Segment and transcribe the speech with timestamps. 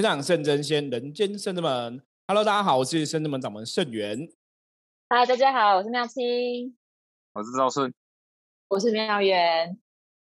[0.00, 2.00] 天上圣真仙，人间圣之门。
[2.26, 4.30] Hello，大家好，我是圣之门掌门圣元。
[5.10, 6.74] 嗨，大家好，我是妙清，
[7.34, 7.92] 我是赵顺，
[8.68, 9.78] 我是妙元。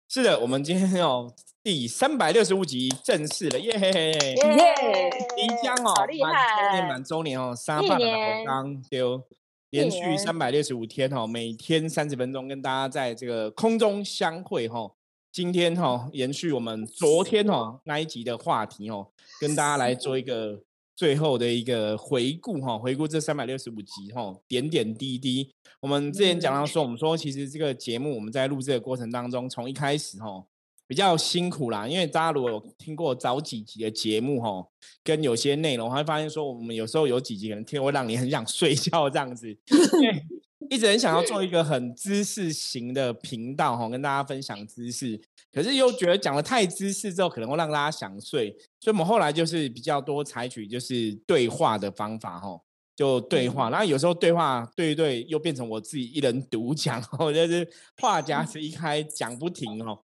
[0.08, 4.12] 是的，我们今天有第三百六十五集正式了，耶嘿嘿！
[4.12, 8.06] 耶，即将哦，好厉害，周年满周年哦，三八的
[8.48, 9.22] 刚丢，
[9.70, 14.96] 连续三百六十五天哦，每天三十分钟跟大家在这个空中相会哈。
[15.32, 19.08] 今天哈，延续我们昨天哦那一集的话题哦，
[19.40, 20.60] 跟大家来做一个
[20.96, 25.52] 最后的一个回顾哈，回顾这三百六十五集哈，点点滴滴。
[25.82, 30.46] 我们之前讲到说，我们说其实这个节目我们在录制的过程当中，从一开始哈。
[30.88, 34.66] 比较辛苦啦，因为大家如果有听过早几集的节目哈，
[35.04, 40.26] 跟有些内容，会发现说我们有时候有几集可能听会让你很想 睡觉这样子，因为
[40.70, 45.20] 一直很想要做一个很知识型的频道哈，跟大家分享知识，
[45.52, 52.62] 可是又觉得讲的太知识之后可能会让大家想睡，所以我们后来就是比较多采取就是对话的方法哈，
[52.96, 60.00] 就对话，然后有时候对话对一对又变成我自己一人独讲，我就是话匣子一开讲不停哈。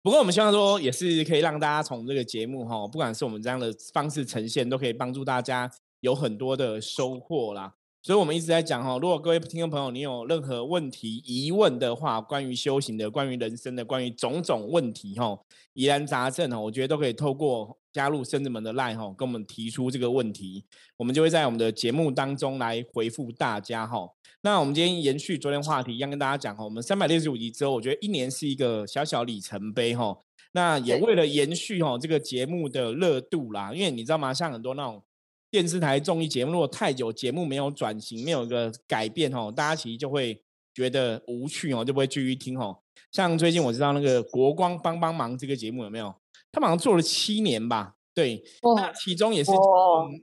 [0.00, 5.68] 不过我们希望说，也是可以让大家从这个节目哈，不管是我们这样的方式呈现，都可以帮助大家
[6.00, 7.74] 有很多的收获啦。
[8.08, 15.38] 所以我们一直在讲哈，如果各位听众朋友你有任何问题、疑问的话，关于修行的、关于人生的、关于种种问题哈，
[15.74, 20.64] 疑难杂症哈，我觉得都可以透过加入圣子门的 line 哈，跟我们提出这个问题，
[20.96, 24.08] 我们就会在我们的节目当中来回复大家哈。
[24.40, 30.16] 那我们今天延续昨天话题，一样跟大家讲哈，我们三百六十五集之后，我觉得一年是一个小小里程碑哈。
[30.52, 34.32] 那也为了延续哈这个节目的热度啦，因为你知道吗？
[34.32, 35.02] 像很多那种。
[35.50, 40.42] 电视台综艺节目如果太久，节目没有转型，没有一个改变哦，大家其实就会
[40.74, 42.78] 觉得无趣哦，就不会继续听哦。
[43.10, 46.14] 像最近我知道那个国光帮帮忙这个节目有没有？
[46.52, 47.94] 他好像做了七年吧？
[48.12, 48.42] 对，
[48.76, 49.50] 那其中也是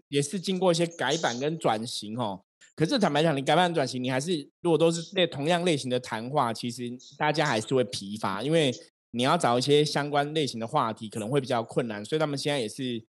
[0.10, 2.44] 也是经过一些改版跟转型哦。
[2.76, 6.84] 可是坦白讲，你改版转型，你还是如果都是那同样类型的谈话，其实
[7.18, 8.72] 大家还是会疲乏，因为
[9.12, 12.06] 你要找一些相关类型的话题，可能会比较困难。
[12.06, 13.04] 所以他们现在也是。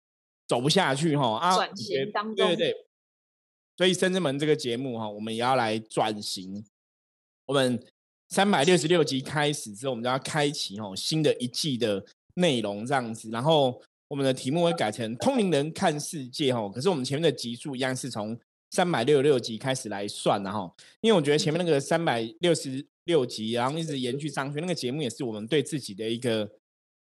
[0.47, 1.55] 走不下去哈啊！
[1.55, 2.87] 转型当中，对对对，
[3.77, 6.65] 所以《深圳门》这个节目哈，我们也要来转型。
[7.47, 7.85] 我们
[8.29, 13.29] 三百六十六集开始之后，我们就要开启哦新的一季的内容这样子。
[13.31, 16.71] 然后我们的题目会改成“通灵人看世界”哦。
[16.73, 18.39] 可是我们前面的集数一样是从
[18.71, 20.73] 三百六十六集开始来算的哈。
[21.01, 26.49] 因为我觉得前面那个三百六十六集，然后一直延续上去，那个节目也是我们对自己的一个，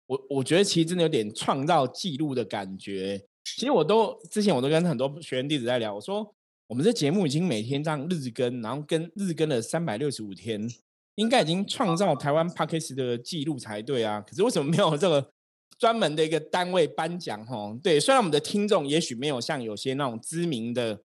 [0.07, 3.23] 我我觉得其实真的有点创造记录的感觉。
[3.43, 6.33] 其实我都之前我都跟很多学员弟子在聊，我说
[6.67, 10.69] 我们这节目已经每天这样日更，然后跟日更了三百六十五天，
[11.15, 14.21] 应该已经创造台湾 p a c k e s 的记录才对啊。
[14.21, 15.31] 可是为什么没有这个
[15.77, 17.45] 专门的一个单位颁奖？
[17.45, 21.01] 哈，对，虽然我们的听众也许没有像有些那种知名的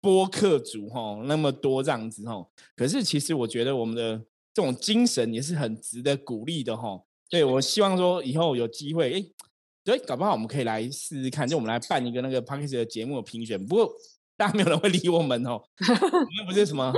[0.00, 4.16] 播客主哈那么多这样子哈，可是其实我觉得我们的
[4.54, 7.02] 这种精神也是很值得鼓励的哈。
[7.28, 9.24] 对我希望说以后有机会，哎。
[9.84, 13.58] 所以搞不好我们可以来试试看，就我们来办一个那个 p a c k a g e 的节目评选。
[13.66, 13.90] 不过
[14.36, 15.60] 大家没有人会理我们哦，
[16.38, 16.92] 又不是什么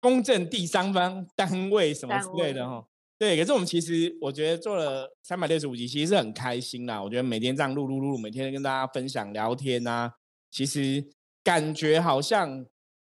[0.00, 2.84] 公正第三方单位什么之类的哈。
[3.18, 7.02] 对，可是我们其实我觉得做了三百六十五集，其实是很开心啦。
[7.02, 10.12] 我觉得每天这样录录录，每天跟大家分享聊天啊，
[10.50, 11.04] 其实
[11.42, 12.64] 感觉好像，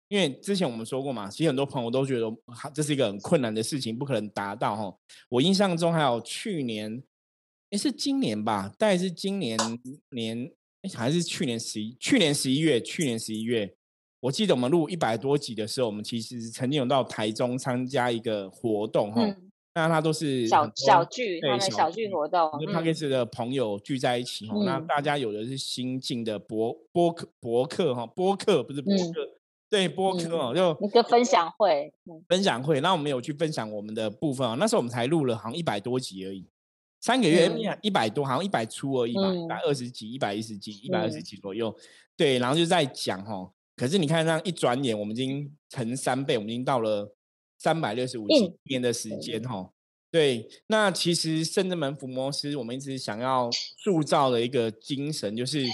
[0.08, 2.26] 因为之前我们说过嘛，其实很多朋友都觉得
[2.72, 4.96] 这是一个很困难的事情，不可能达到哈。
[5.28, 7.02] 我印象中还有去年。
[7.70, 8.72] 哎，是今年吧？
[8.78, 9.58] 大概是今年
[10.10, 10.50] 年，
[10.82, 11.94] 哎，还是去年十一？
[12.00, 13.74] 去年十一月，去年十一月，
[14.20, 19.36] 我记得我们录一百多集的时候，我们其实曾经有到台中参加一个活动，哈。
[19.74, 24.56] 那他都是小小聚，对小聚活动，跟 p a r k e 的朋友聚在一起，哈。
[24.64, 29.38] 那大家有的是新进的博博客博客，哈，博客不是博客，
[29.70, 31.92] 对博客哦，就一个分享会，
[32.28, 32.80] 分享会。
[32.80, 36.44] 那我们有去分享我们的部分啊，那时候我们才录了好像一百多集而已。
[37.00, 37.50] 三个月
[37.80, 41.74] 一百多，好像一百出而已吧，一百二十几、一百一十几、一百二十几左右。
[42.16, 43.52] 对，然后就在讲哈。
[43.76, 47.14] 可是你看，这样一转眼，我们已经乘三倍，我们已经到了
[47.58, 48.26] 三百六十五
[48.64, 49.70] 天的时间哈。
[50.10, 53.48] 对，那其实圣人门伏魔师，我们一直想要
[53.84, 55.64] 塑造的一个精神，就是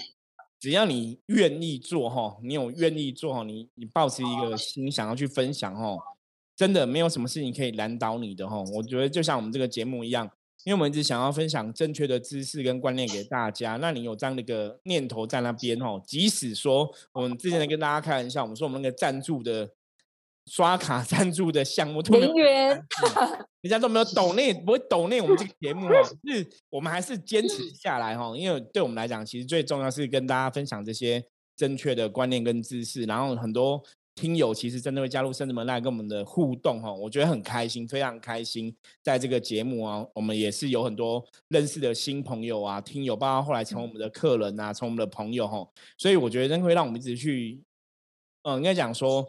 [0.60, 5.96] 只要你愿意做哈，你有愿意做哈，你你抱持一个心想要去分享哈，
[6.54, 8.62] 真的没有什么事情可以难倒你的哈。
[8.74, 10.30] 我觉得就像我们这个节目一样。
[10.64, 19.70] 因为我们一直想要分享正确的知识跟观念给大家，那你有这样的一个念头在那边哦，即使说我们之前跟大家开玩笑，我们说我们那个赞助的
[20.46, 22.82] 刷卡 赞助的项目，零元，
[23.60, 31.22] 人家都没有 抖内，不会抖内我们这个节目哦，是我们还是坚持下来哈，因为对我们来讲，其实最重要是跟大家分享这些
[31.56, 33.82] 正确的观念跟知识，然后很多
[34.14, 45.66] 听友其实真的会加入圣子门来跟我们的互动哈，我觉得很开心，非常开心，在这个节目啊，我们也是有很多认识的新朋友啊，听友，包括后来成为我们的客人啊，成为我们的朋友哈，
[45.98, 47.60] 所以我觉得真会让我们一直去，
[48.42, 49.26] 嗯，应该讲说。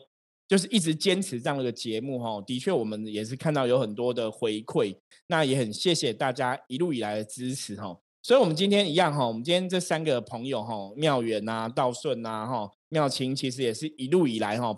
[0.47, 4.95] 就是一直坚持这样的一个节目哈，的确我们也是看到有很多的回馈，
[5.25, 7.97] 那也很谢谢大家一路以来的支持哈。
[8.25, 14.75] 所以，我们今天一样哈，我们今天这三个朋友哈，妙远呐、道顺呐、哈妙清，其实也是一路以来哈，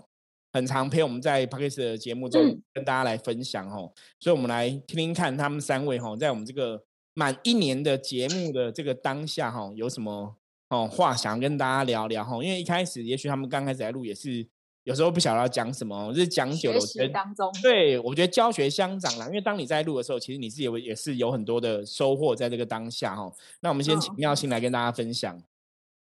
[0.51, 3.77] 很常陪我们在 p a r k e s 的节目中跟大家来分享哈。
[4.19, 6.83] 所以，我们来听听看他们三位哈，在我们这个
[7.13, 10.35] 满一年的节目的这个当下哈，有什么
[10.67, 12.43] 哦话想跟大家聊聊哈。
[12.43, 14.45] 因为一开始，也许他们刚开始来录也是。
[14.87, 19.27] 有时候不晓得要讲什么，就是讲久了，我觉得当中，对我觉得教学相长啦。
[19.27, 23.29] 因为当你在录的时候，其实你自己也也是有很多的收获在这个当下哈。
[23.59, 25.37] 那我们先请妙心来跟大家分享。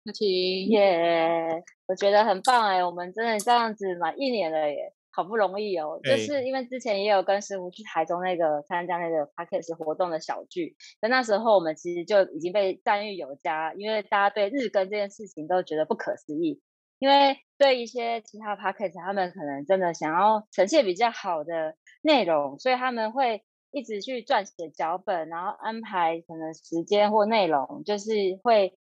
[0.05, 0.29] 那请
[0.69, 5.99] 耶，我觉得很棒哎，我们真的这样子满一年了耶，好不容易哦。
[6.05, 16.61] 就是因为之前也有跟师傅去台中那个参加那个 p a c k e s 活动的小聚，但那时候我们其实就已经被赞誉有加，因为大家对日更这件事情都觉得不可思议。
[16.98, 28.12] 因为对一些其他 p o c a s t 他们可能真的想要呈现比较好的内容，所以他们会一直去撰写脚本，然后安排可能时间或内容，就是
[28.43, 28.78] 会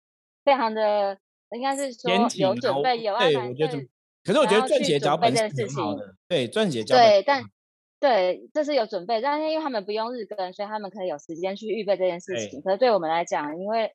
[0.44, 1.18] 非常的，
[1.50, 3.52] 应该是说有准备有安排。
[3.54, 3.88] 对，
[4.24, 7.04] 可是我觉得撰写脚本是很好的，对，撰写脚本。
[7.04, 7.42] 对，但
[8.02, 12.60] 对，这是有准备，但是因为他们不用日更，所以他们可以有时间去预备这件事情。
[12.60, 13.92] 可是对我们来讲，因为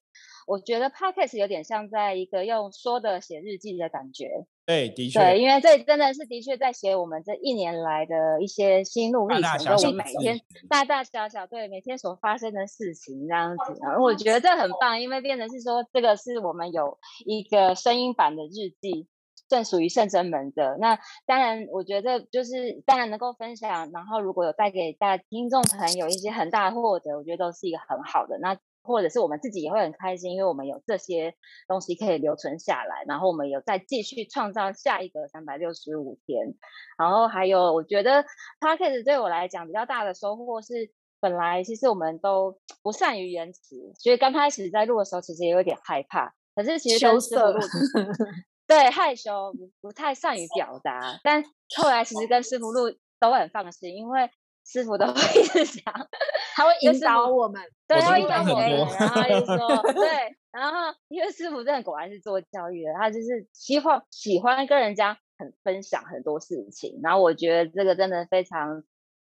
[0.47, 4.29] 我觉得 podcast 有点像在一个用说的写日记的感觉。
[4.65, 5.19] 对，的确。
[5.19, 10.39] 对，因为这真的是的确在写我们这一年来的一些心路历程，就我每天
[10.69, 13.77] 大大小小对每天所发生的事情这样子。
[13.81, 19.05] 然后我觉得这很棒，因为变成是说这个是我们有一个声音版的日记，
[19.47, 20.77] 正属于圣真门的。
[20.79, 28.37] 那当然，我觉得就是当然能够分享，然后如果有带给大家听众朋友一些很大的获得，我觉得都是一个很好的。
[28.39, 31.35] 那或者是我们自己也会很开心，因为我们有这些
[31.67, 36.55] 东西可以留存下来，然后我们有再继续创造下一个三百六十五天。
[36.97, 38.23] 然后还有，我觉得
[38.61, 40.89] p a c k a g e 对我来讲比较大的收获是，
[41.19, 46.33] 本来其实我们都不善于言辞，所以刚开始在录的时候其实也有点害怕。
[46.55, 47.53] 可是其实羞涩，
[48.67, 51.19] 对害羞，不太善于表达。
[51.23, 51.43] 但
[51.75, 54.29] 后来其实跟师傅录都很放心，因为。
[54.69, 55.93] 师傅都 会一直讲，
[56.53, 58.69] 他会引导我们，对，他会引导我们，
[58.99, 68.81] 然后就说， 对，然后因为师傅真的果然是做教育的，他就是希望喜欢跟人家很分享很多事情，然后我觉得这个真的非常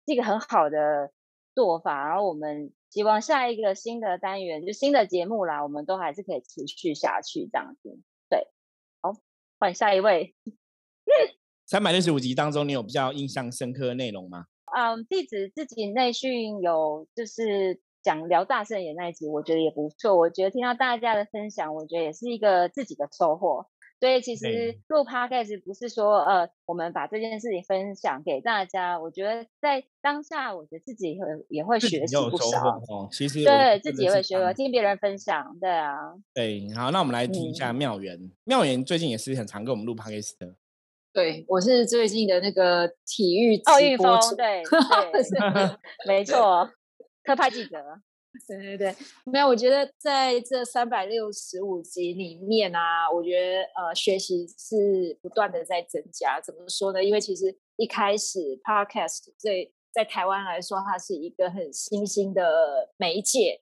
[0.05, 1.09] 是一个很好的
[1.55, 7.99] 做法，然后我们希望下一个新的单元就新的节目啦，我们都还是可以持续下去这样子，
[9.63, 10.35] 换下一位，
[11.65, 14.47] 三百六十五集当中，你有比较印象深刻的内容吗？
[14.75, 20.17] 嗯，弟子自己内训有就是讲聊大圣爷那一集，我觉得也不错。
[20.17, 23.65] 我觉得听到大家的分享，我觉得也是一个自己的收获。
[24.03, 28.99] 所以其实录 podcast 不是说呃，我们把这件事情分享给大家。
[28.99, 32.81] 我觉得在当下，我觉得自己会也会学习不少。
[32.89, 35.57] 哦，其实对自己也会学，听别人分享。
[35.57, 35.95] 对啊，
[36.33, 38.19] 对，好，那我们来听一下妙缘。
[38.43, 40.53] 妙缘最近也是很常跟我们录 podcast 的。
[41.13, 46.69] 对，我是最近的那个体育奥运风，对 对，没 错，
[47.23, 47.77] 特派记者。
[48.47, 56.41] 对对对，没有，我觉得在这三百六十五集里面啊，我觉得呃，学习是不断的在增加。
[56.41, 57.03] 怎么说呢？
[57.03, 63.61] 因为其实一开始 Podcast 在在台湾来说，它是一个很新兴的媒介。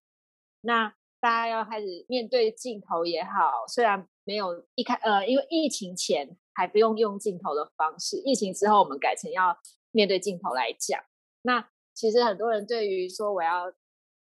[0.62, 6.38] 那大家要开始面对镜头也好，虽然没有一开呃，因为疫情前。
[6.54, 9.58] 还不用用镜头的方式，疫情之后我们改成要
[9.92, 11.02] 面对镜头来讲。
[11.44, 13.72] 那其实很多人对于说我要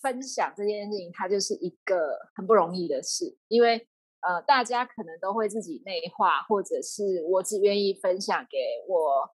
[0.02, 3.88] 分享这件事情，它就是一个很不容易的事，因为
[4.20, 9.34] 呃，大家可能都会自己内化，或者是我只愿意分享给我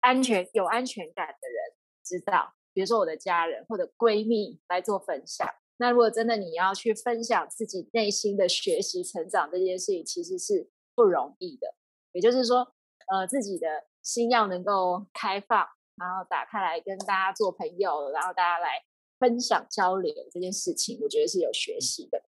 [0.00, 5.48] 安全有安全感的人知道，比如说我的家人或者闺蜜来做分享。
[5.76, 11.74] 那如果真的你要去分享自己内心的学习成长这件事情，其实是不容易的。
[12.12, 12.72] 也就是说，
[13.12, 18.84] 呃，自己的心要能够开放，然后打开来跟大家做朋友，然后大家来
[19.18, 22.22] 分享交流这件事情，我觉得是有学习的。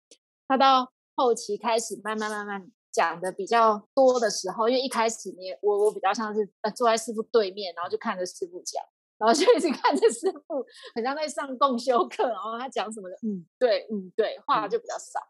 [0.46, 8.82] 他到后期开始慢慢慢慢讲的比较多的时候，因为一开始你我我比较像是呃坐在师傅对面，然后就看着师傅讲，
[9.18, 10.64] 然后就一直看着师傅，
[10.94, 15.20] 很像在上共修课，然后他讲什么的，嗯，对，嗯，对，话就比较少。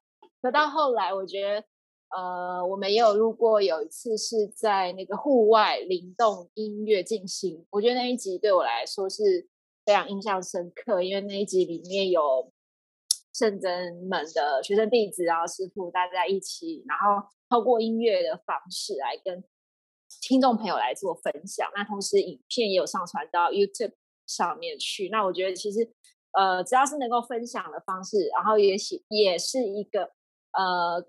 [0.42, 1.64] 可到后来，我觉得。
[2.14, 9.48] 呃，我们也有录过，有一次是在那个户外灵动音乐进行，我觉得那一集对我来说是
[9.84, 12.52] 非常印象深刻，因为那一集里面有
[13.32, 19.42] 圣真们的学生弟子，然后师傅大家一起，然后透过音乐的方式来跟
[20.20, 21.70] 听众朋友来做分享。
[21.74, 23.94] 那同时影片也有上传到 YouTube
[24.26, 25.08] 上面去。
[25.10, 25.92] 那我觉得其实
[26.32, 30.10] 呃，只要是能够分享的方式，然后也是也是一个
[30.52, 31.06] 呃。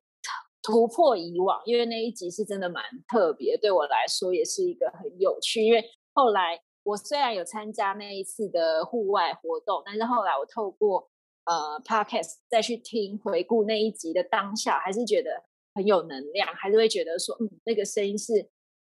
[0.67, 5.63] 突破以往，因为那一集是真的蛮特别，对我来说也是一个很有趣。
[5.63, 11.09] 因为后来我虽然有参加那一次的户外活动，但是后来我透过
[11.45, 18.49] 呃 podcast 再去听回顾那一集的当下，还是觉得很有能量，还是会觉得说，嗯，那个声音是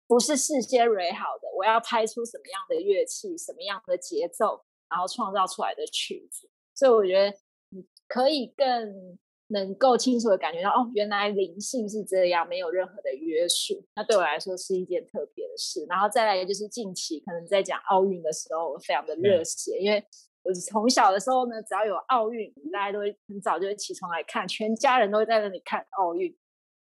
[0.08, 1.48] 不是事先 r 好的？
[1.54, 6.48] 我要拍出什么样的乐器，什么样的节奏，然后创造出来的曲子。
[6.74, 7.36] 所以我觉得
[7.68, 9.18] 你可以更。
[9.52, 13.84] 能够清楚的感觉到，哦，原来灵性是这样，没有任何的约束。
[13.94, 15.84] 那对我来说是一件特别的事。
[15.88, 20.02] 然后再来就是近期可能在讲奥运的时候，我非常的热血，因为
[20.42, 26.36] 我从小的时候呢，只要有奥运，大家都会很早就会起床来看，全家人都会在那里看奥运。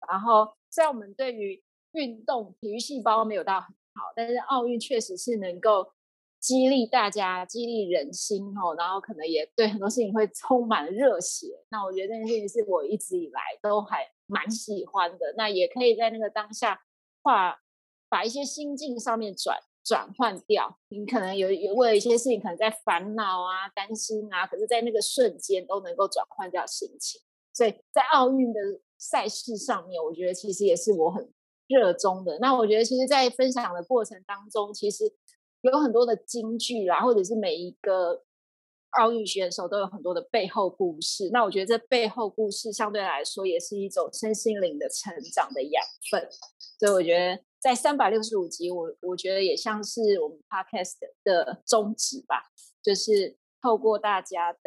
[0.09, 1.63] 然后虽然我们对于
[1.93, 5.93] 运动体育细胞没有到很好，但是奥运确实是能够。
[6.41, 11.47] 激励大家，激励人心哦，然后可能也对很多事情会充满热血。
[11.69, 15.35] 那我觉得这件事情是我一直以来都还蛮喜欢的。
[15.37, 16.81] 那也可以在那个当下，
[17.23, 17.61] 化
[18.09, 20.79] 把一些心境上面转转换掉。
[20.89, 27.21] 你可能有有为了一些事情，可能在烦恼啊、担心啊，可是在那个瞬间都能够转换掉心情。
[27.53, 28.61] 所以在奥运的
[28.97, 31.31] 赛事上面，我觉得其实也是我很
[31.67, 32.39] 热衷的。
[32.39, 35.13] 那我觉得其实，在分享的过程当中，其实。
[35.63, 38.25] 有很多的金句啦，或者是每一个
[38.99, 41.29] 奥运选手都有很多的背后故事。
[41.33, 46.29] 那我觉得这背后故事相对来说也是一种身心灵的成长的养分。
[46.79, 52.51] 所以我觉得在三百六十五集，我我觉得也像是我们 podcast 的宗旨吧，
[52.83, 54.59] 就是透过大家的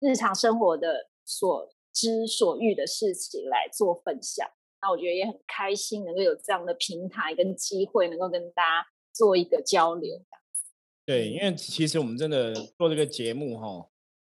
[0.00, 4.46] 日常生活的所知所遇的事情来做分享。
[4.82, 8.86] 那我觉得也很开心，能够有这样的平台跟机会，能够跟大家。
[9.12, 10.18] 做一个交流，
[10.52, 10.64] 子。
[11.04, 13.86] 对，因为其实我们真的做这个节目，哈，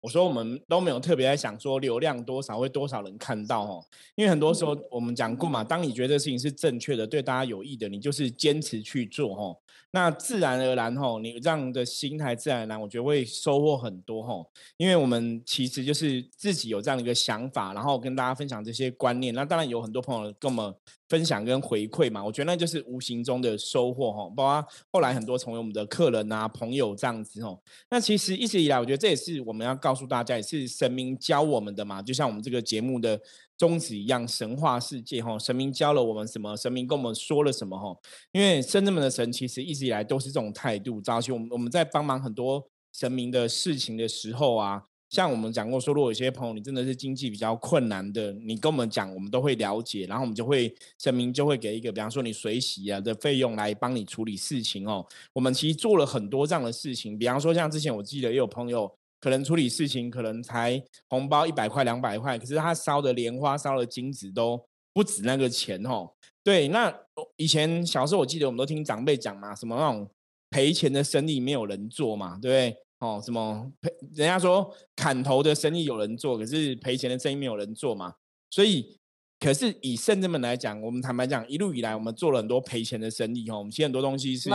[0.02, 9.60] 我说我们都没有特别在想说流量多少会多少人看到，哈，因为很多时候我们讲过嘛，当你觉得这事情是正确的，对大家有益的，你就是坚持去做，哈。
[9.92, 14.50] 那自然而然吼，你这样的心态自然而然，我觉得会收获很多吼。
[14.78, 19.34] 因为我们其实就是自己有这样的一个想法，然后跟大家分享这些观念。
[19.34, 20.74] 那当然有很多朋友跟我们
[21.08, 24.30] 分享跟回馈嘛，我觉得那就是无形中的收获吼。
[24.32, 27.62] 包括后来很多成为我们的客人啊、朋友这样子吼。
[27.90, 32.02] 那其实一直以来，我觉得这也是我们要告诉大家，也是神明教我们的嘛。
[32.02, 33.20] 就像我们这个节目的。
[33.64, 36.54] 宗旨一样，神话世界哈，神明教了我们什么？
[36.58, 37.98] 神明跟我们说了什么哈？
[38.34, 41.00] 因为圣人们的神其实一直以来都是这种态度。
[41.00, 55.06] 早期我们我们在帮忙很多神明的事情的时候啊，像我们讲过说，如果有些朋友你真的是经济比较困难的，你跟我们讲，我们都会了解，然后我们就会神明就会给一个，比方说你水洗啊的费用来帮你处理事情哦。
[55.32, 58.94] 我们其实做了很多这样的事情，比方说像之前我记得也有朋友。
[59.24, 64.62] 可能处理事情可能才红包一百块两百块，可是他烧的莲花烧的金子都
[64.92, 66.12] 不止那个钱哦。
[66.44, 66.94] 对，那
[67.38, 70.12] 以前小时候我记得我们都听长辈讲嘛，什么那种
[70.50, 72.78] 赔钱的生意没有人做嘛，对不对？
[73.00, 78.16] 哦，什么赔人家说砍头的生意有人做，可是赔钱的生意没有人做嘛。
[78.50, 79.00] 所以，
[79.40, 83.60] 可是以圣人们来讲，我们坦白讲，一路以来我们做了很多赔钱的生意哦。
[83.60, 84.50] 我们其实很多东西是，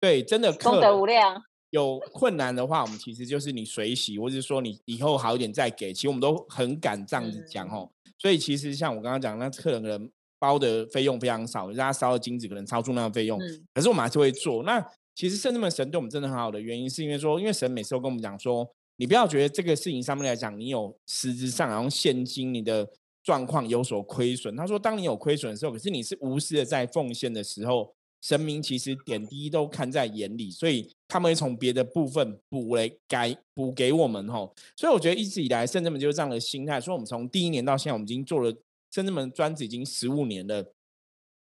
[0.00, 1.42] 对，真的功德无量。
[1.70, 5.92] 有困难的话，我们其实就是你水洗，或者说你以后好一点再给。
[5.92, 7.90] 其实我们都很敢这样子讲哦。
[8.16, 13.38] 所以其实像我刚刚讲，那客人可能包的费用非常少，人家烧的金子可能超出那个费用，
[13.74, 14.62] 可是我们还是会做。
[14.62, 14.82] 那
[15.14, 22.88] 其实圣这么神对我们真的很好的原因，是因为说，因为神每次都跟我们讲说，你不要觉得这个事情上面来讲，你有实质上然后现金你的
[23.22, 24.56] 状况有所亏损。
[24.56, 27.94] 他说，当你有亏损的时候，可是你是无私的在奉献的时候。
[28.20, 34.54] 神明其实点滴都看在眼里，所以他们会从别的部分补来改补给我们吼。
[34.76, 36.80] 所以我觉得一直以来圣人们就是这样的心态。
[36.80, 38.52] 所以我们从第一年到现在，我们已经做了
[38.90, 40.72] 圣人们专职已经十五年了。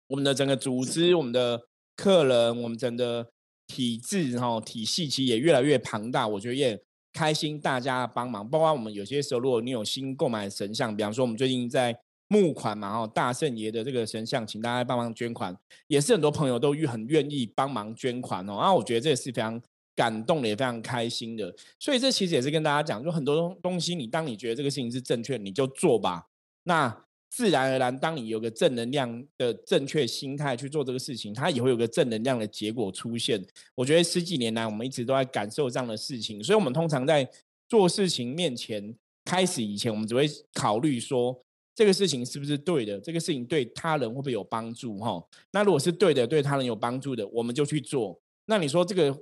[0.08, 1.66] 我们的整个组织、我们的
[1.96, 3.30] 客人、我们整个
[3.66, 6.28] 体制哈体系，其实也越来越庞大。
[6.28, 11.96] 我觉得也开心大家帮忙，包括我们有些时候，如果你有新购买神像，比方说我们最近在
[12.28, 18.56] 募款嘛，哦，大圣爷的这个神像，请大家帮忙捐款，也是很多朋友都很愿意帮忙捐款哦。
[18.58, 19.60] 然后我觉得这也是非常
[19.94, 21.54] 感动的，也非常开心的。
[21.78, 26.26] 所以这其实也是跟大家讲，就很多东西，你当你觉得这个事情是正确，你就做吧。
[26.64, 33.44] 那自然而然，当你有个正能量的正确心态去做这个事情，它也会有个正能量的结果出现。
[33.74, 37.28] 我觉得十几年来，我们一直都在感受这样的事情，所以我们通常在
[37.68, 41.43] 做事情面前开始以前，我们只会考虑说
[41.74, 44.98] 这个事情是不是对的，这个事情对他人会不会有帮助？
[44.98, 48.20] 哈，那如果是对的，对他人有帮助的，我们就去做。
[48.46, 49.16] 那你说这个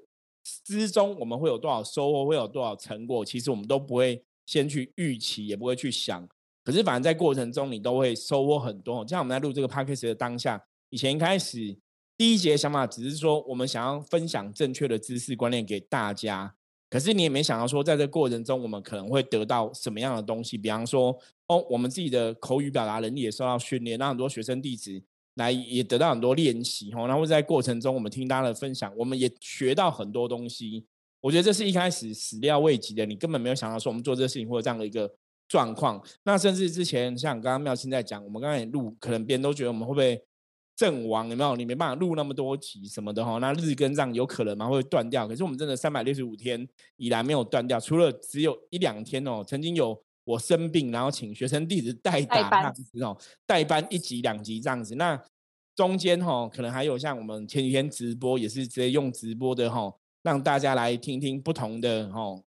[0.65, 3.25] 之中我们会有多少收获，会有多少成果？
[3.25, 6.29] 其实我们都不会先去预期，也不会去想。
[6.65, 9.05] 可是，反正在过程中，你都会收获很多。
[9.05, 11.77] 就像我们在录这个 podcast 的当下，以前一开始
[12.17, 16.55] 第一节想法只是说，我们想要分享正确的知识观念给大家。
[16.89, 20.59] 可是你也没想到说，在这过程中，我们可能会得到什么样的东西？
[20.59, 21.19] 比方说，
[21.69, 25.03] 我们自己的口语表达能力也受到训练，让很多学生弟子
[25.35, 26.93] 来也得到很多练习。
[26.95, 30.85] 哦，然后在过程中，我们听大家的分享，我们也学到很多东西。
[31.21, 35.11] 我觉得这是一开始始料未及的，你根本没有想到说，我们做这个事情会有这样的一个。
[35.49, 40.19] 状况，那甚至之前像刚刚妙清在讲，我们刚才录，可能别人都觉得我们会不会
[40.75, 41.29] 阵亡？
[41.29, 41.55] 有没有？
[41.57, 43.37] 你没办法录那么多集什么的哈？
[43.37, 44.67] 那日更这样有可能吗？
[44.67, 45.29] 会断掉？
[45.29, 46.67] 可是我们真的三百六十五天
[46.97, 54.95] 以来没有断掉，除了只有一两天哦，曾经有我生病，然后请学生弟子代打这样子哦，代班一集两集这样子。
[54.95, 55.21] 那
[55.75, 62.41] 中间哈，可能还有像我们前几天直播，也是直接用直播的哈，让大家来听听不同的哈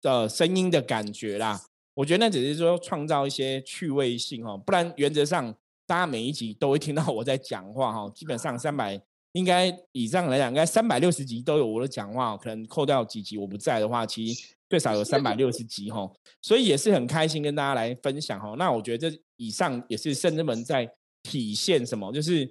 [0.00, 1.60] 的声音的感觉啦。
[1.94, 5.54] 我觉得那只是说创造一些趣味性哦，不然原则上
[5.86, 8.10] 大家每一集都会听到我在讲话哈。
[8.14, 9.00] 基本上三百
[9.36, 16.10] 应该以上来讲，应该三百六十集都有我的讲话，可能扣掉几集我不在的话，其实最少有三百六十集哈。
[16.40, 18.54] 所以也是很开心跟大家来分享哈。
[18.56, 20.90] 那我觉得这以上也是圣人们在
[21.22, 22.50] 体现什么，就是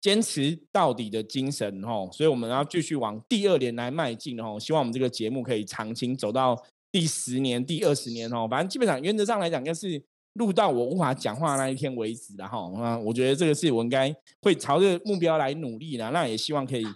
[0.00, 2.08] 坚持到底的精神哈。
[2.12, 4.58] 所以我们要继续往第二年来迈进哦。
[4.58, 6.60] 希望我们这个节目可以长青走到。
[6.90, 10.02] 第十年、第二十年哦，反正基本上原则上来讲，应该是
[10.38, 12.70] 录到我无法讲话那一天为止了哈。
[12.76, 16.10] 那我觉得这个是我应该会朝着目标来努力的。
[16.10, 16.86] 那也希望可以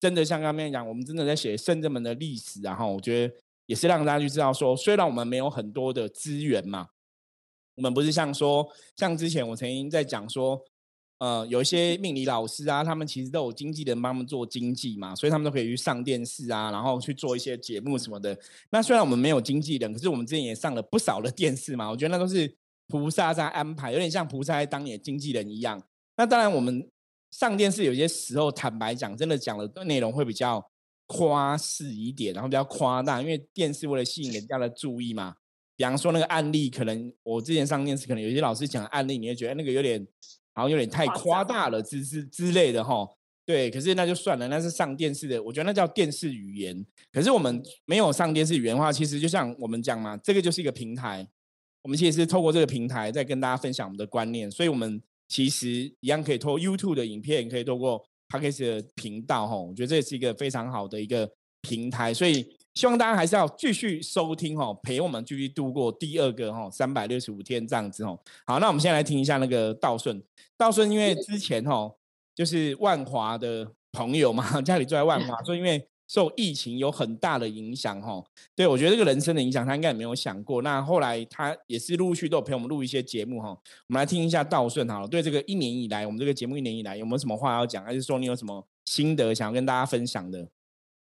[0.00, 3.34] 真的像刚刚讲，我们真的在写圣人们的历史，然后我觉得
[3.66, 6.88] 也是让大家去知道说，虽然我们没有很多的资源嘛，
[7.74, 10.62] 我们不是像说像之前我曾经在讲说。
[11.18, 18.36] 呃，有一些命理老师啊，他们其实都有经纪人帮他们做经纪嘛，所以他们都可以去上电视啊，然后去做一些节目什么的。
[18.72, 21.88] 那虽然我们没有经纪人，可是我们之前也上了不少的电视嘛。
[21.88, 22.52] 我觉得那都是
[22.92, 25.82] 菩萨在安排，有点像菩萨在当你的经纪人一样。
[26.18, 26.86] 那当然，我们
[27.30, 30.62] 上电视有些时候，坦白讲，真的讲的内容会比较
[31.06, 35.34] 夸饰一点，然后比较夸大，因为电视为了吸引人家的注意嘛。
[35.74, 40.06] 比方说那个案例，可能我之前上电视，可能有些老师讲案例，你会觉得那个有点。
[40.54, 43.08] 好像有点太夸大了，之之之类的哈。
[43.46, 46.84] 对，可是那就算了，那是上电视的，我觉得那叫电视语言。
[47.10, 51.26] 可是我们没有上电视语言的话，其实就像我们讲嘛，这个就是一个平台。
[51.82, 55.68] 我们其实是透过这个平台在跟大家分享我们的观念，所以我们其实
[56.00, 59.56] 一样可以透过 YouTube 的影片，可以透过 Podcast 的频道哈。
[59.56, 62.56] 我觉得这也是一个非常好的一个平台，所以。
[62.74, 68.18] 希望大家还是要继续收听哦，陪我们继续度过第二个哈三百六十五天这样子哦。
[68.46, 70.22] 好，那我们先来听一下那个道顺。
[70.56, 71.92] 道顺因为之前哈
[72.34, 78.22] 就是万华的朋友嘛， 家里住在万华，所以因为受疫情有很大的影响哈。
[78.54, 80.60] 对我觉得这个人生的影响，他应该也没有想过。
[80.60, 83.48] 那后来他也是陆续都有陪我们录一些节目哈。
[83.48, 90.48] 我们来听一下道顺哈，对这个一年以来，我们这个节目一年以来有没有什么话要讲，还是说你有什么心得想要跟大家分享的？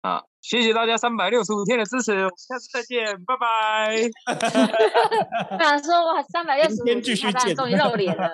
[0.01, 3.95] 啊，谢谢大家三百六十五天的支持，下次再见，拜拜。
[5.57, 7.01] 我想说哇，三百六十五天
[7.55, 8.29] 终于露脸了，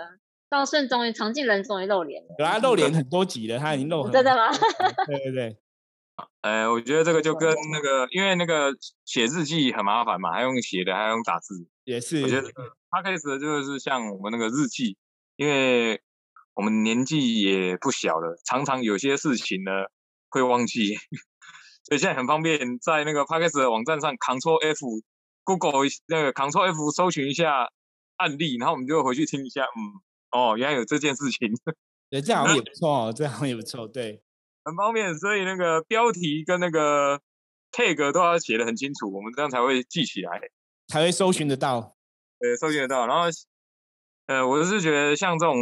[0.50, 4.50] 道顺终于常进人终于露脸了，他露脸很多集了，他已经露真的吗？
[5.08, 5.58] 对对对，
[6.42, 8.74] 呃，我觉得这个就跟那个，因为那个
[9.06, 12.22] 写日记很麻烦嘛，还用写的，还用打字，也是。
[12.24, 12.52] 我觉得
[12.90, 14.98] 他开始就是像我们那个日记，
[15.36, 16.02] 因为
[16.54, 19.72] 我们年纪也不小了，常常有些事情呢
[20.30, 20.96] 会忘记。
[21.84, 27.70] 所以现在很方便，在那个 Podcast 的网站上，Ctrl F，Google 那个 Ctrl F 搜寻一下
[28.18, 29.80] 案例，然后我们就回去听一下，嗯，
[30.32, 31.50] 哦，原来有这件事情，
[32.10, 34.22] 对，这样也不 错哦，这样也不错，对，
[34.68, 35.16] 很方便。
[35.18, 37.22] 所以那个标题跟那个
[37.72, 40.40] tag 都要写的很清楚，我们这样才会记起来，
[40.88, 41.96] 才会搜寻得到，
[42.40, 43.08] 对，搜寻得到。
[43.08, 43.24] 然后，
[44.28, 45.56] 呃，我是觉得像这种，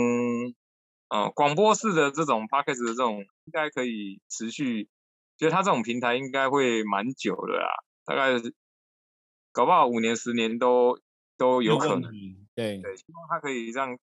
[1.10, 4.89] 呃，广播式的这种 Podcast 的这种，应该可以持续。
[5.38, 7.68] 觉得它这种平台应该会蛮久的啦，
[8.06, 8.41] 大概
[9.52, 10.98] 搞不好五年、十年都
[11.36, 12.10] 都有可能。
[12.56, 13.98] 对对，希望它可以让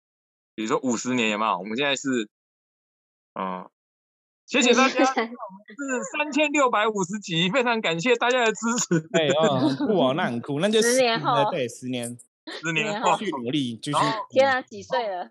[0.55, 1.59] 比如说五十年有没有？
[1.59, 2.31] 我们现在是，
[3.35, 3.69] 嗯，
[4.49, 5.23] 谢谢大 家，是
[6.17, 9.01] 三千六百五十集，非常感谢大家的支持。
[9.13, 13.99] 对哦，很酷哦，那很酷，那就十年后，对，十年，十年后继续努力，继续。
[14.31, 15.31] 天啊，几岁了？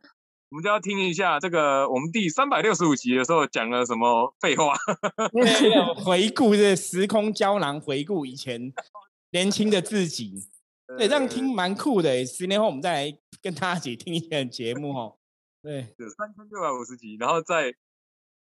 [0.50, 4.76] 我们就要听一下这个，我们第三百六十五集的时候讲了什么废话？
[6.06, 8.72] 回顾这时空胶囊，回顾以前
[9.32, 10.48] 年轻的自己，
[10.96, 12.24] 对，这样听蛮酷的。
[12.24, 15.18] 十年后我们再来跟大家一起听一下节目哦。
[15.64, 17.74] 对，有三千六百五十集，然后再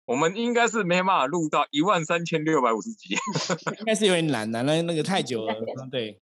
[0.05, 3.15] 我们应该是没办法录到一万三千六百五十集，
[3.79, 5.55] 应该是有点难难了，那个太久了。
[5.89, 6.19] 对，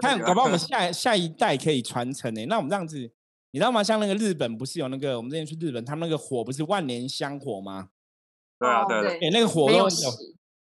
[0.00, 2.46] 看，搞不好我们 下下一代可以传承诶。
[2.46, 3.10] 那我们这样子。
[3.50, 3.82] 你知道吗？
[3.82, 7.88] 像那个日本不是有那个我们之前去日本，他们那个火不是万年香火吗？
[8.58, 9.88] 对啊，对对，那个火都有。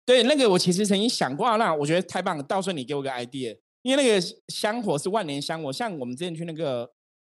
[0.05, 2.43] 对，那个我其实曾经想过，那我觉得太棒了。
[2.43, 6.91] 到时候你给我个 idea，因为那个香火是万年香火，像我们之前去那个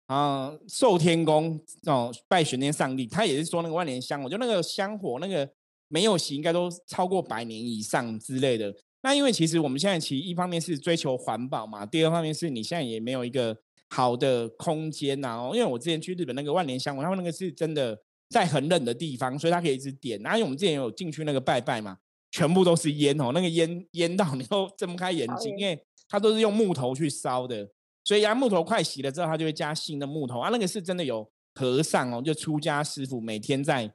[0.08, 5.50] 啊寿天宫哦拜玄天上帝，他也是说那个万年香火，就那个香火那个
[5.88, 8.76] 没有熄，应该都超过百年以上之类的。
[9.04, 13.58] 那因为其实我们现在其实一方面是追求环保嘛，第二方面是你现在也没有一个。
[13.90, 20.22] 好的空间呐，哦，因为我之前去日本那个万年香火，他们那个是真的在很冷的地方，所以它可以一直点。
[20.22, 21.98] 然后我们之前有进去那个拜拜嘛，
[22.30, 27.66] 全部都是烟哦，那个烟烟到你都睁不开眼睛，因为它都是用木头去烧的，
[28.08, 30.48] 所以啊木头快洗了之后，它就会加新的木头啊。
[30.50, 33.92] 那个是真的有和尚哦，就出家师傅每天在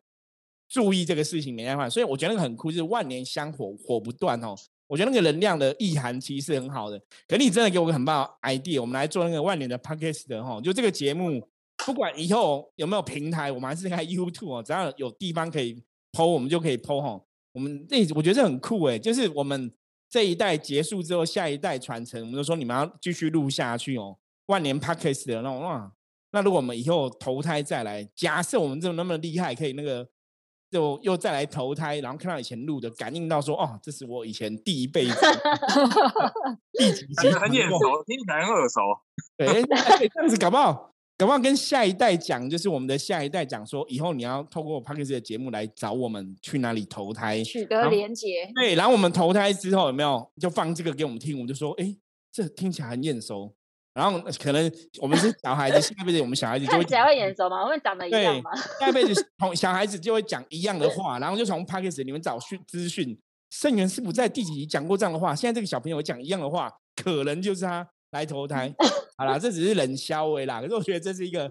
[0.68, 4.54] 注意这个事情，没办法，所以我觉得那个很酷，就是万年香火火不断哦。
[4.86, 11.42] 我觉得那个能量的意涵其实是很好的，可你真的给我个很棒 idea，我们来做那个万年的 podcast 的哈，就这个节目，
[11.86, 17.18] 不管以后有没有平台，我们还是在 YouTube 哦，只要有地方可以 PO，我们就可以 PO 哈。
[17.52, 19.72] 我们这我觉得这很酷哎，就是我们
[20.12, 25.90] 这一代结束之后，下一代传承，我们就说你们要继续录下去哦，万年 podcast 的那种哇。
[26.32, 30.06] 那如果我们以后投胎再来，假设我们这种那么厉害，可以那个。
[30.72, 35.14] 就又再来投胎，然后看到以前录的，感应到说，哦，这是我以前第一辈子，
[36.72, 38.80] 第几集很眼熟，听起来很耳熟。
[39.36, 39.62] 对，
[40.08, 40.91] 这样子搞不好，
[41.22, 48.50] 搞不好跟下一代讲，就是我们的下一代讲说，以后你要透过 p a r k e s 的节目来找我们去哪里投胎，取得连接。
[48.56, 51.96] 对，然后我们投胎之后有没有就放这个给我们听，我们就说，哎，
[52.32, 53.54] 这听起来很眼熟。
[53.94, 54.68] 然后可能
[55.00, 57.62] 我们是小孩子，下辈子我们小孩子就会起来会眼熟吗？
[57.62, 58.50] 我们长得一样吗？
[58.80, 63.16] 下辈子从小孩子就会讲一样的话，然后就从 p a c k a g e 里面找讯资讯。
[63.48, 65.36] 圣元师傅在第几集讲过这样的话？
[65.36, 68.74] 现在这个小朋友讲一样的话，可能就是他来投胎。
[69.16, 70.60] 好啦，这只是冷消微啦。
[70.60, 71.42] 可是我觉得这是一个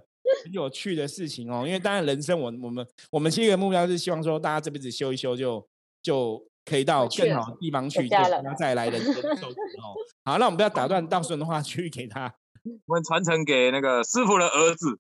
[0.43, 1.63] 很有趣的事情哦。
[1.65, 5.67] 因为当然人生，我我们我们七个目标是希望说，大家这辈子修一修，就
[6.01, 9.95] 就可以到更好的地方去，就不要再来人生受苦哦。
[10.25, 12.33] 好，那我们不要打断道顺的话，去给他。
[12.85, 14.99] 我们传承给那个师傅的儿子，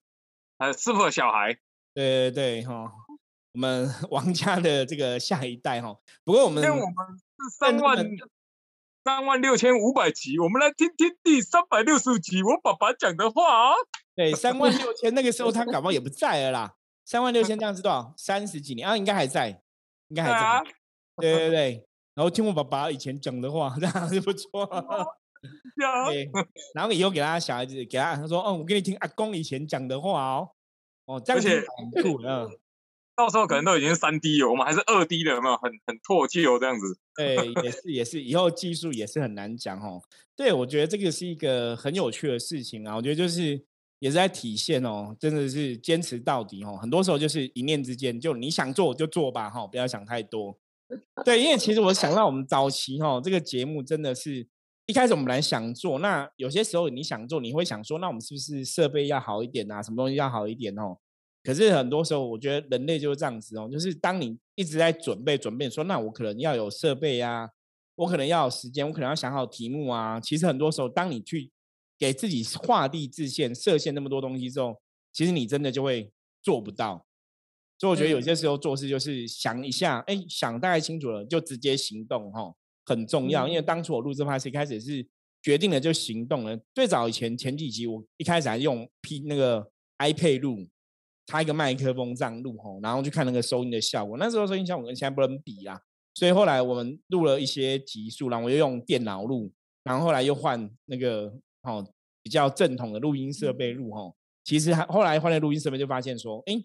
[0.57, 1.55] 还有师傅的小孩。
[1.93, 2.91] 对对对，哈，
[3.53, 5.95] 我们 王家的这个下一代哈。
[6.23, 8.03] 不过我们，我们是三万
[9.03, 13.73] 三万六千五百集，我们来听听第三百六十五集我爸爸讲的话。
[14.15, 16.75] 对，三万六千，那个时候他感冒也不在了啦。
[17.03, 18.13] 三万六千这样子多少？
[18.15, 19.59] 三十几年啊，应该还在，
[20.09, 20.71] 应该还在。
[21.17, 24.69] 对对对，然后听我爸爸以前讲的话， 这样是不错。
[26.07, 26.29] 对，
[26.75, 30.49] 然后以后给他小孩子，给他他说，哦，我给你听阿公以前讲的话哦，
[31.05, 32.47] 哦，这样子很酷，嗯，
[33.21, 35.55] 到时候可能都已经三 D 了，我们还是二 D 的，有没有？
[35.57, 36.97] 很很唾弃哦，这样子。
[37.15, 40.01] 对，也是也是，以后技术也是很难讲哦。
[40.35, 43.63] 对，我觉得这个是一个很有趣的事情啊，我觉得就是
[43.99, 46.77] 也是在体现哦，真的是坚持到底哦。
[46.81, 50.57] 很多时候就是一念之间，就你想做就做吧，哈，不要想太多。
[51.23, 54.47] 对，因为其实我想到我们早期哈，这个节目真的是。
[54.87, 59.81] 一开始我们来想做，那有些时候你想做，你会想说，那我们是不是设备要好一点啊？
[59.81, 60.97] 什么东西要好一点哦？
[61.43, 67.49] 可是很多时候，我觉得人类就是这样子哦，就是当你一直在准备准备，说那我可能要有设备啊，
[67.95, 70.19] 我可能要有时间，我可能要想好题目啊。
[70.19, 71.51] 其实很多时候，当你去
[71.97, 74.79] 给自己画地自限、设限那么多东西之后，
[75.11, 77.05] 其实你真的就会做不到。
[77.79, 82.53] 所以我觉得有些时候做事就是想一下，哎，想大概清楚了，就直接行动哈。
[82.85, 85.07] 很重要，因为当初我录这拍是一开始是
[85.41, 86.59] 决定了就行动了。
[86.75, 90.67] 最早以前前几集我一开始还用 P 那个 iPad 录，
[91.27, 94.17] 插一个麦克风这样录吼，然后去看那个收音的效果。
[94.17, 95.81] 那时候收音效果跟现在不能比啦，
[96.13, 99.51] 所以后来我们录了一些集数，然后我又用电脑录，
[99.83, 101.87] 然后后来又换那个哦
[102.21, 104.15] 比较正统的录音设备录吼。
[104.43, 106.55] 其实还后来换了录音设备，就发现说，哎，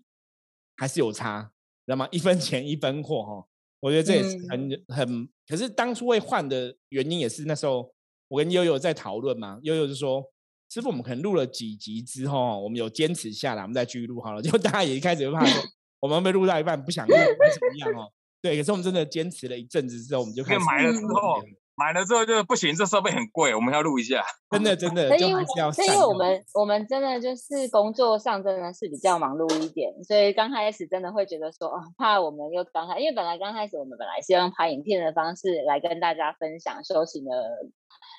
[0.76, 1.42] 还是有差，
[1.84, 2.08] 知道吗？
[2.10, 3.46] 一分钱一分货哈。
[3.80, 7.92] 我觉得这也是很很，可是当初会换的原因也是那时候
[8.28, 10.24] 我跟悠悠在讨论嘛，悠悠就说
[10.68, 14.40] 师傅，我们可能录了几集之后，我们有坚持下来，我们再继续录好了。
[14.42, 15.62] 结果大家也一开始就怕说，
[16.00, 18.11] 我们被录到一半不想录，还是怎么样哦？
[18.42, 21.42] 对，可是我们真的坚持了一阵子之后，我们就开始买了之后。
[21.79, 24.24] 买了之后就不行，这设备很贵，我们要录一下。
[24.50, 25.70] 真的真的， 就还是要。
[25.87, 37.31] 因为我们我们真的就是工作上真的是比较忙碌一点，所以刚开始真的会觉得说，哦，怕我们又刚开，因为本来刚开始我们本来是用拍影片的方式来跟大家分享修行的。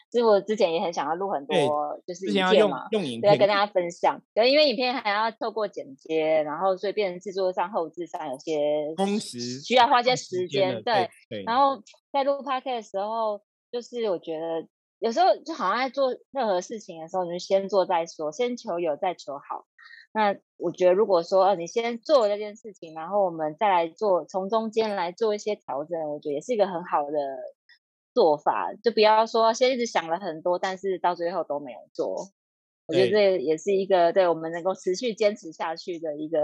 [0.09, 4.21] 其实我之前也很想要录很多，就是影片嘛，用影片跟大家分享。
[4.33, 10.81] 对，因为影片还要透过剪接，然后所以变成制作上、后置上有些工时，需要花些时间。
[10.83, 11.09] 对，
[11.45, 14.65] 然后在录 p o d 的时候，就是我觉得
[14.99, 19.65] 有时候就好像在做任何事情的时候，你就先做再说，先求有再求好。
[20.13, 27.19] 那我觉得如果说你先做这件事情，然后我们再来做，从中间来做一些调整，我觉得也是一个很好的。
[28.17, 32.15] 做法就不要说先一直想了很多，但是到最后都没有做。
[32.87, 36.39] 我觉得这也是一个对我们能够持续坚持下去的一个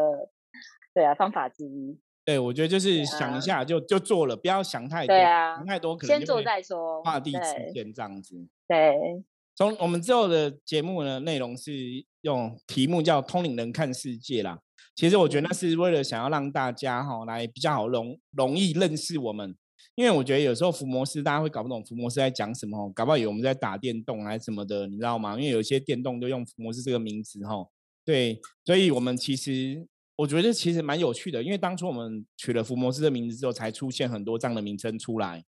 [0.94, 1.98] 对啊方法之一。
[2.24, 5.16] 对，我觉得就是想一下就就做了，不要想太多。
[5.16, 8.36] 对啊，想太多可能先做再说，画地自限这样子。
[8.68, 8.94] 对，
[9.56, 11.72] 从我们之后的节目呢，内容是
[12.22, 14.60] 用题目叫“通灵人看世界”啦。
[14.94, 19.56] 其实我觉得那是为了想要让大家哈来比较好容容易认识我们。
[19.96, 25.40] 因为我觉得有时候伏魔师大家会搞不懂伏魔师在讲什么，搞不好以为我们在打电动还是什么的，你知道吗？
[25.40, 27.68] 因为有些电动都用伏魔师这个名字哈。
[28.04, 35.44] 对，所以我们其实我觉得其实蛮有趣的，因为当初我们取了伏魔师的名字之后，才出现很多这样的名称出来。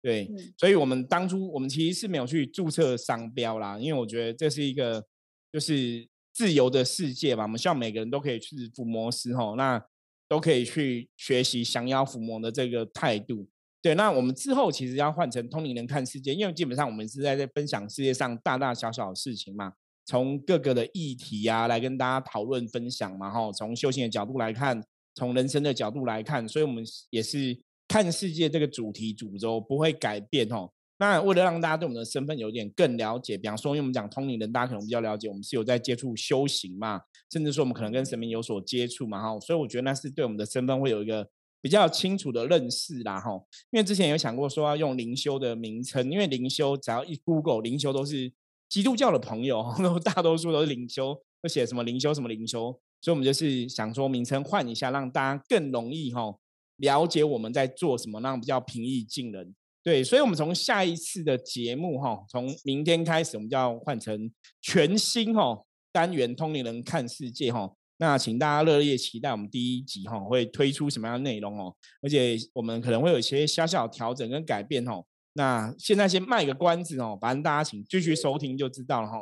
[0.00, 5.04] 对，所以我们当初我们其实是没有去注册商标啦，因为我觉得这是一个
[5.52, 9.84] 就是自由的世界嘛，我们希望每个人都可以去伏魔师哈，那
[10.28, 13.48] 都可以去学习降妖伏魔的这个态度。
[13.88, 19.72] 对，那我们之后其实要换成通灵人看世界，因为基本上我们是在在分享世界上大大小小的事情嘛，
[20.04, 24.78] 从各个的议题呀来跟大家讨论分享嘛，哈，从修行的角度来看，
[25.14, 30.70] 从人生的角度来看，所以我们也是看世界这个主题主轴不会改变哦。
[30.98, 37.00] 那为了让大家对我们的身份有点更了解，比方说，因为我们讲通灵人，大家可能比较了解，我们是有在接触修行嘛，
[37.32, 41.26] 甚至说我们可能跟神明有所接触嘛，哈，所以我觉得那是对我们的身份会有一个。
[41.60, 43.32] 比较清楚的认识啦，哈，
[43.70, 48.32] 因为之前有想过说要用灵修的名称，因为灵修只要一 Google 灵修都是
[48.68, 49.64] 基督教的朋友，
[50.04, 56.34] 大多数都是灵修，会写什么灵修什么灵修，所以我们就是想说名称换一下，让大家更容易哈
[56.76, 59.54] 了解我们在做什么，让比较平易近人。
[59.82, 67.74] 对，所以我们从下一次的节目哈，从明天开始，我们就要换成全新哈单元通灵人看世界哈。
[67.98, 75.04] 那请大家热烈期待我们第一集哈会推出什么样的内容哦，而且我们可能会有一些小小调整跟改变哦。
[75.34, 79.18] 那现在先卖个关子哦，反正大家请继续收听就知道了哈。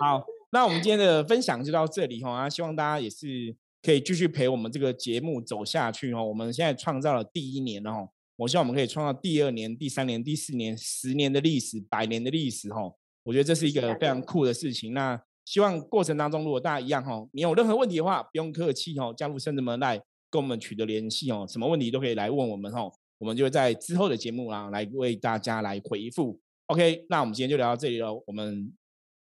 [0.00, 6.24] 好，那我们今天的分享就到这里哈，啊，希望大家也是可以继续陪我们这个节目走下去哦。
[6.24, 12.92] 我们现在创造了第一年哦，我希望我们可以创造第二年、第三年、第四年、十年的历史、百年的历史哈。
[13.24, 14.94] 我觉得这是一个非常酷的事情。
[14.94, 19.96] 那希望过程当中，如果大家一样哈，你有任何问题的话，不用客气哦，加入圣子门来
[20.28, 26.38] 跟我们取得联系哦，什么问题都可以来问我们哦，我们就会在之后的节目啊来为大家来回复。
[26.66, 28.72] OK，那我们今天就聊到这里喽，我们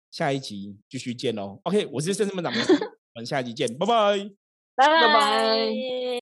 [0.10, 1.60] 下一集继续见喽。
[1.63, 2.62] OK，我是圣子门掌门，
[3.13, 4.17] 我们下一集见，拜拜，
[4.78, 6.14] 拜拜。